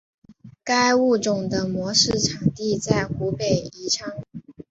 [0.63, 4.11] 该物种的模式产地在湖北宜昌。